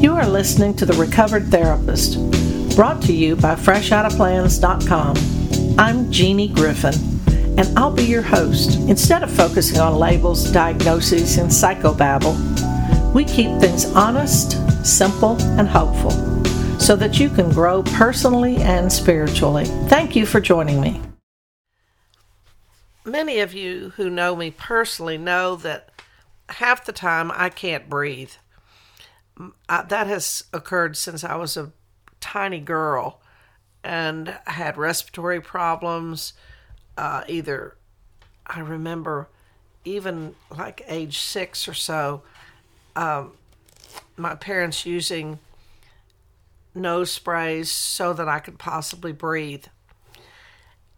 [0.00, 2.14] You are listening to The Recovered Therapist,
[2.74, 5.78] brought to you by FreshOuttaPlans.com.
[5.78, 6.94] I'm Jeannie Griffin,
[7.58, 8.78] and I'll be your host.
[8.88, 12.34] Instead of focusing on labels, diagnoses, and psychobabble,
[13.12, 14.56] we keep things honest,
[14.86, 16.12] simple, and hopeful
[16.80, 19.66] so that you can grow personally and spiritually.
[19.88, 20.98] Thank you for joining me.
[23.04, 25.90] Many of you who know me personally know that
[26.48, 28.32] half the time I can't breathe.
[29.68, 31.72] I, that has occurred since I was a
[32.20, 33.20] tiny girl
[33.82, 36.32] and had respiratory problems.
[36.96, 37.76] Uh, either
[38.46, 39.28] I remember
[39.84, 42.22] even like age six or so,
[42.94, 43.32] um,
[44.16, 45.38] my parents using
[46.74, 49.64] nose sprays so that I could possibly breathe.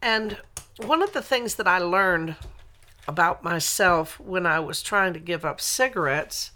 [0.00, 0.38] And
[0.78, 2.34] one of the things that I learned
[3.06, 6.50] about myself when I was trying to give up cigarettes.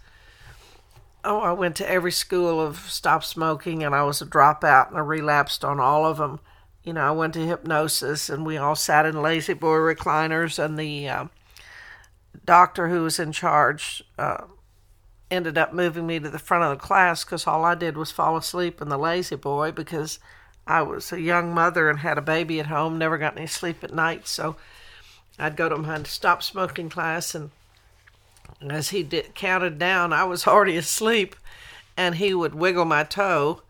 [1.23, 4.97] Oh, I went to every school of stop smoking and I was a dropout and
[4.97, 6.39] I relapsed on all of them.
[6.83, 11.09] You know, I went to hypnosis and we all sat in La-Z-Boy recliners and the
[11.09, 11.25] uh,
[12.45, 14.45] doctor who was in charge uh,
[15.29, 18.11] ended up moving me to the front of the class because all I did was
[18.11, 20.19] fall asleep in the La-Z-Boy because
[20.65, 23.83] I was a young mother and had a baby at home, never got any sleep
[23.83, 24.27] at night.
[24.27, 24.57] So
[25.39, 27.51] I'd go to my stop smoking class, and
[28.61, 31.35] as he did, counted down, I was already asleep,
[31.95, 33.61] and he would wiggle my toe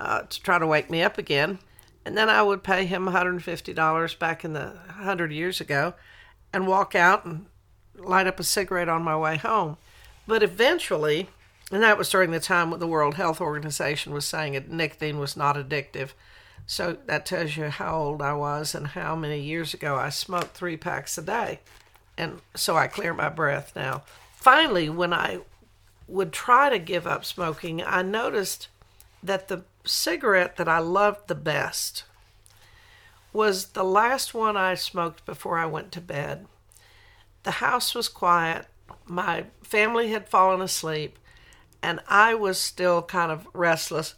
[0.00, 1.58] uh, to try to wake me up again.
[2.04, 5.94] And then I would pay him $150 back in the 100 years ago
[6.52, 7.46] and walk out and
[7.94, 9.76] light up a cigarette on my way home.
[10.26, 11.28] But eventually,
[11.70, 15.18] and that was during the time when the World Health Organization was saying that nicotine
[15.18, 16.10] was not addictive.
[16.66, 20.54] So that tells you how old I was and how many years ago I smoked
[20.54, 21.60] three packs a day.
[22.18, 24.02] And so I clear my breath now.
[24.36, 25.40] Finally, when I
[26.06, 28.68] would try to give up smoking, I noticed
[29.22, 32.04] that the cigarette that I loved the best
[33.32, 36.46] was the last one I smoked before I went to bed.
[37.44, 38.66] The house was quiet,
[39.06, 41.18] my family had fallen asleep,
[41.82, 44.14] and I was still kind of restless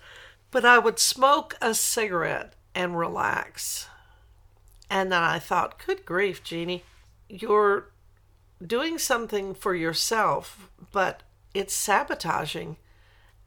[0.50, 3.86] but I would smoke a cigarette and relax.
[4.88, 6.84] And then I thought, good grief, Jeannie,
[7.30, 7.90] you're
[8.64, 11.22] doing something for yourself, but
[11.54, 12.76] it's sabotaging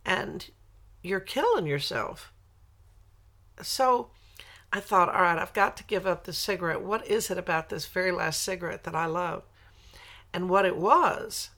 [0.05, 0.49] and
[1.01, 2.31] you're killing yourself.
[3.61, 4.09] So
[4.71, 6.81] I thought, all right, I've got to give up the cigarette.
[6.81, 9.43] What is it about this very last cigarette that I love?
[10.33, 11.49] And what it was,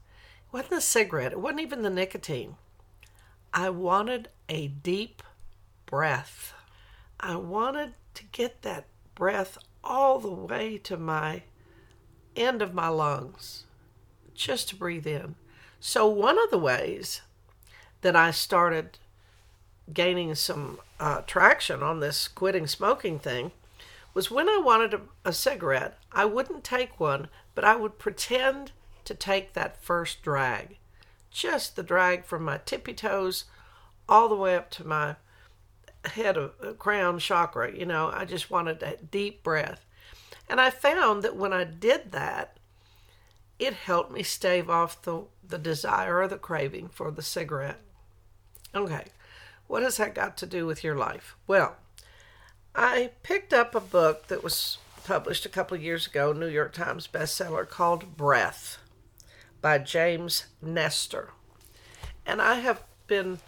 [0.48, 2.56] it wasn't the cigarette, it wasn't even the nicotine.
[3.54, 5.24] I wanted a deep
[5.86, 6.54] breath.
[7.20, 11.44] I wanted to get that breath all the way to my
[12.36, 13.64] end of my lungs
[14.34, 15.36] just to breathe in.
[15.80, 17.22] So, one of the ways
[18.02, 18.98] that I started
[19.94, 23.52] gaining some uh, traction on this quitting smoking thing
[24.14, 28.72] was when I wanted a, a cigarette, I wouldn't take one, but I would pretend
[29.04, 30.78] to take that first drag.
[31.30, 33.46] Just the drag from my tippy toes
[34.08, 35.18] all the way up to my
[36.06, 37.76] head of uh, crown chakra.
[37.76, 39.86] You know, I just wanted a deep breath.
[40.48, 42.58] And I found that when I did that,
[43.58, 47.80] it helped me stave off the, the desire or the craving for the cigarette.
[48.76, 49.06] Okay,
[49.68, 51.36] what has that got to do with your life?
[51.48, 51.78] Well,
[52.76, 57.08] I picked up a book that was published a couple years ago, New York Times
[57.08, 58.80] bestseller, called Breath
[59.62, 61.30] by James Nestor.
[62.26, 63.40] And I have been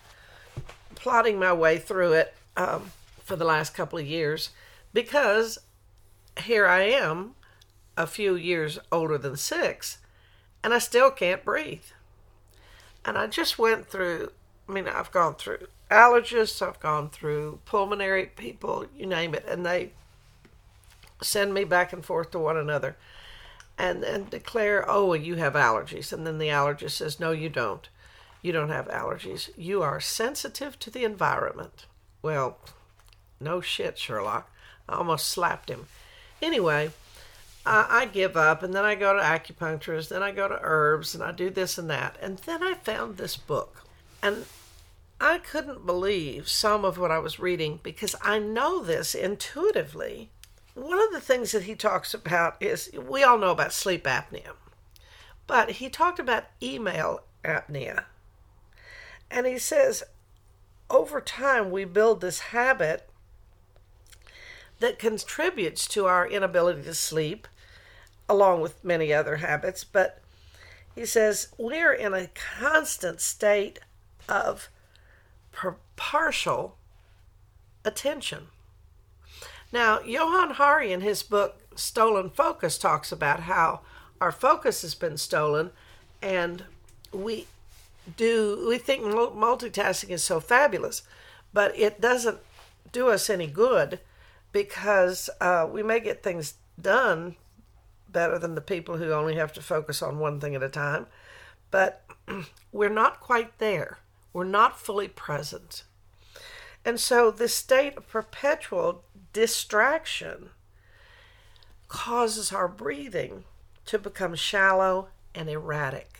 [0.95, 2.91] plotting my way through it um,
[3.23, 4.51] for the last couple of years
[4.93, 5.59] because
[6.39, 7.35] here I am,
[7.95, 9.97] a few years older than six,
[10.63, 11.85] and I still can't breathe.
[13.05, 14.31] And I just went through,
[14.67, 19.65] I mean, I've gone through allergists, I've gone through pulmonary people, you name it, and
[19.65, 19.91] they
[21.21, 22.95] send me back and forth to one another
[23.77, 26.11] and then declare, oh, well, you have allergies.
[26.11, 27.87] And then the allergist says, no, you don't.
[28.41, 29.49] You don't have allergies.
[29.55, 31.85] You are sensitive to the environment.
[32.21, 32.57] Well,
[33.39, 34.51] no shit, Sherlock.
[34.89, 35.85] I almost slapped him.
[36.41, 36.91] Anyway,
[37.65, 41.13] I, I give up and then I go to acupuncturist, then I go to herbs
[41.13, 42.17] and I do this and that.
[42.21, 43.83] And then I found this book.
[44.21, 44.45] And
[45.19, 50.29] I couldn't believe some of what I was reading because I know this intuitively.
[50.75, 54.51] One of the things that he talks about is we all know about sleep apnea,
[55.47, 58.05] but he talked about email apnea.
[59.31, 60.03] And he says
[60.89, 63.09] over time, we build this habit
[64.79, 67.47] that contributes to our inability to sleep,
[68.29, 69.83] along with many other habits.
[69.83, 70.21] But
[70.95, 72.29] he says we're in a
[72.59, 73.79] constant state
[74.27, 74.69] of
[75.95, 76.77] partial
[77.83, 78.47] attention.
[79.71, 83.81] Now, Johann Hari in his book Stolen Focus talks about how
[84.19, 85.71] our focus has been stolen
[86.21, 86.63] and
[87.11, 87.47] we
[88.15, 91.03] do we think multitasking is so fabulous,
[91.53, 92.39] but it doesn't
[92.91, 93.99] do us any good
[94.51, 97.35] because uh, we may get things done
[98.09, 101.07] better than the people who only have to focus on one thing at a time,
[101.71, 102.05] but
[102.71, 103.99] we're not quite there.
[104.33, 105.83] We're not fully present.
[106.85, 109.03] And so this state of perpetual
[109.33, 110.51] distraction
[111.87, 113.43] causes our breathing
[113.85, 116.19] to become shallow and erratic.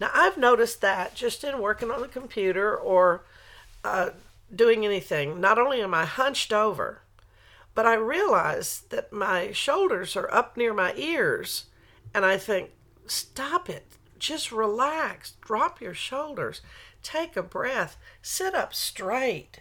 [0.00, 3.24] Now, I've noticed that just in working on the computer or
[3.84, 4.10] uh,
[4.54, 7.02] doing anything, not only am I hunched over,
[7.74, 11.66] but I realize that my shoulders are up near my ears,
[12.14, 12.70] and I think,
[13.06, 13.86] stop it.
[14.18, 15.32] Just relax.
[15.40, 16.60] Drop your shoulders.
[17.02, 17.96] Take a breath.
[18.20, 19.60] Sit up straight.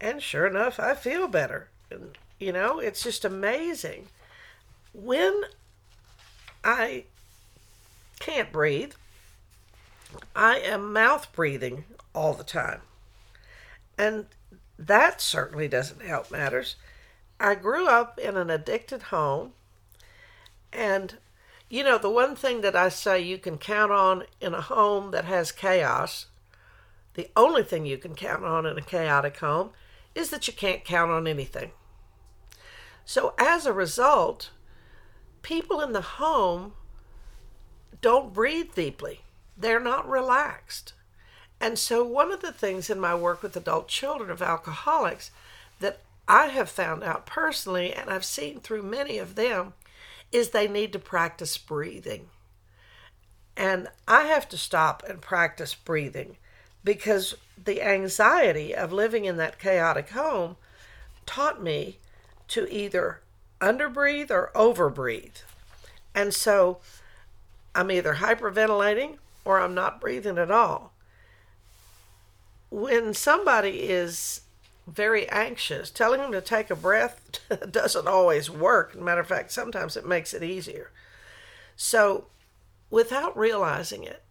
[0.00, 1.68] And sure enough, I feel better.
[1.90, 4.08] And, you know, it's just amazing.
[4.92, 5.42] When
[6.64, 7.04] I
[8.18, 8.92] can't breathe,
[10.34, 11.84] I am mouth breathing
[12.14, 12.80] all the time.
[13.96, 14.26] And
[14.78, 16.76] that certainly doesn't help matters.
[17.40, 19.52] I grew up in an addicted home,
[20.72, 21.18] and
[21.68, 25.10] you know, the one thing that I say you can count on in a home
[25.10, 26.26] that has chaos,
[27.14, 29.70] the only thing you can count on in a chaotic home
[30.14, 31.72] is that you can't count on anything.
[33.04, 34.50] So, as a result,
[35.42, 36.72] people in the home
[38.00, 39.22] don't breathe deeply,
[39.56, 40.94] they're not relaxed.
[41.60, 45.30] And so, one of the things in my work with adult children of alcoholics
[45.80, 49.72] that I have found out personally, and I've seen through many of them,
[50.30, 52.28] is they need to practice breathing.
[53.56, 56.36] And I have to stop and practice breathing
[56.84, 60.56] because the anxiety of living in that chaotic home
[61.26, 61.98] taught me
[62.48, 63.20] to either
[63.60, 65.42] underbreathe or overbreathe.
[66.14, 66.78] And so
[67.74, 70.92] I'm either hyperventilating or I'm not breathing at all
[72.70, 74.42] when somebody is
[74.86, 77.20] very anxious, telling them to take a breath
[77.70, 78.96] doesn't always work.
[78.96, 80.90] matter of fact, sometimes it makes it easier.
[81.76, 82.26] So,
[82.90, 84.22] without realizing it,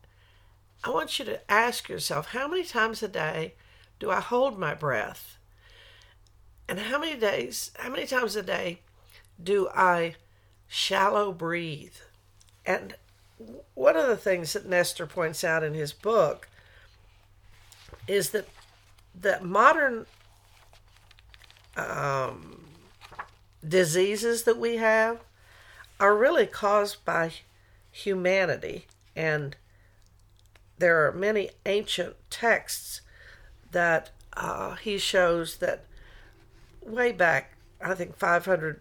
[0.83, 3.53] I want you to ask yourself how many times a day
[3.99, 5.37] do I hold my breath?
[6.67, 8.81] And how many days, how many times a day
[9.41, 10.15] do I
[10.67, 11.95] shallow breathe?
[12.65, 12.95] And
[13.73, 16.49] one of the things that Nestor points out in his book
[18.07, 18.47] is that
[19.19, 20.05] that modern
[21.75, 22.65] um,
[23.67, 25.19] diseases that we have
[25.99, 27.31] are really caused by
[27.91, 28.85] humanity.
[29.15, 29.55] And
[30.77, 33.01] there are many ancient texts
[33.71, 35.83] that uh, he shows that
[36.81, 38.79] way back i think 500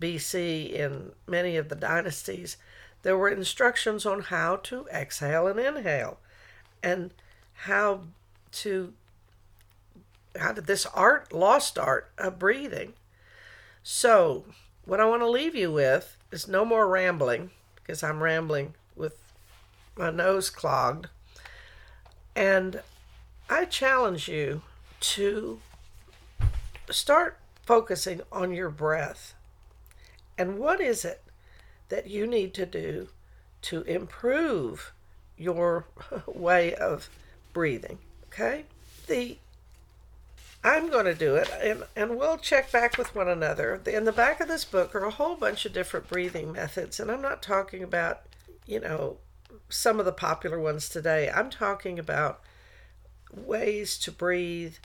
[0.00, 2.56] bc in many of the dynasties
[3.02, 6.18] there were instructions on how to exhale and inhale
[6.82, 7.12] and
[7.54, 8.02] how
[8.52, 8.92] to
[10.38, 12.94] how did this art lost art of breathing.
[13.82, 14.44] So
[14.84, 19.16] what i want to leave you with is no more rambling because i'm rambling with
[19.96, 21.08] my nose clogged.
[22.34, 22.80] And
[23.50, 24.62] i challenge you
[25.00, 25.60] to
[26.90, 29.34] start focusing on your breath.
[30.38, 31.22] And what is it
[31.88, 33.08] that you need to do
[33.62, 34.92] to improve
[35.36, 35.86] your
[36.26, 37.10] way of
[37.52, 37.98] breathing
[38.32, 38.64] Okay?
[39.06, 39.38] The
[40.64, 43.80] I'm going to do it, and, and we'll check back with one another.
[43.84, 47.10] In the back of this book are a whole bunch of different breathing methods, and
[47.10, 48.20] I'm not talking about,
[48.64, 49.16] you know,
[49.68, 51.28] some of the popular ones today.
[51.34, 52.40] I'm talking about
[53.32, 54.76] ways to breathe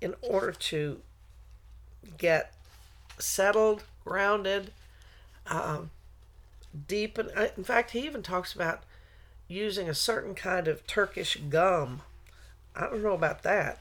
[0.00, 1.00] in order to
[2.18, 2.52] get
[3.18, 4.72] settled, grounded,
[5.46, 5.90] um,
[6.88, 7.18] deep.
[7.18, 8.82] And uh, in fact, he even talks about
[9.46, 12.02] using a certain kind of Turkish gum
[12.74, 13.78] I don't know about that.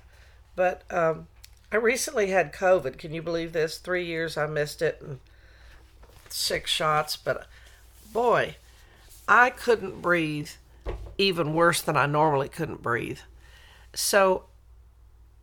[0.56, 1.28] But um,
[1.72, 2.98] I recently had COVID.
[2.98, 3.78] Can you believe this?
[3.78, 5.20] Three years I missed it and
[6.30, 7.16] six shots.
[7.16, 7.48] But
[8.12, 8.56] boy,
[9.28, 10.50] I couldn't breathe
[11.18, 13.20] even worse than I normally couldn't breathe.
[13.94, 14.46] So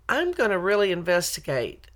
[0.08, 1.86] I'm going to really investigate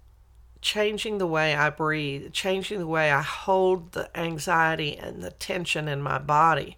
[0.61, 5.88] changing the way I breathe, changing the way I hold the anxiety and the tension
[5.88, 6.76] in my body,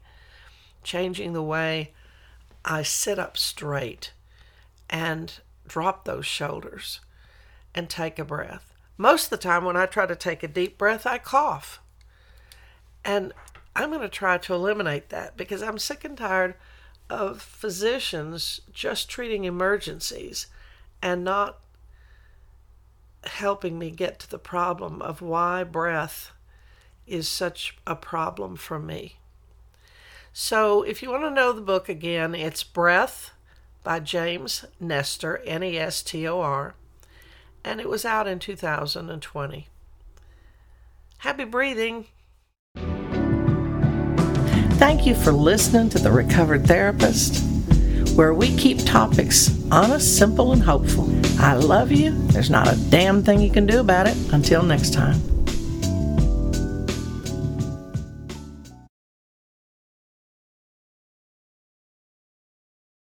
[0.85, 1.93] changing the way
[2.65, 4.13] I sit up straight
[4.93, 7.01] and drop those shoulders
[7.75, 8.75] and take a breath.
[8.99, 11.81] Most of the time, when I try to take a deep breath, I cough.
[13.03, 13.33] And
[13.75, 16.55] I'm going to try to eliminate that because I'm sick and tired
[17.09, 20.47] of physicians just treating emergencies
[21.01, 21.59] and not
[23.25, 26.33] helping me get to the problem of why breath
[27.07, 29.17] is such a problem for me.
[30.35, 33.33] So, if you want to know the book again, it's Breath
[33.83, 36.75] by James Nestor, N E S T O R,
[37.65, 39.69] and it was out in 2020.
[41.19, 42.07] Happy breathing!
[44.79, 47.45] Thank you for listening to The Recovered Therapist,
[48.17, 51.09] where we keep topics honest, simple, and hopeful.
[51.39, 52.11] I love you.
[52.29, 54.17] There's not a damn thing you can do about it.
[54.33, 55.32] Until next time.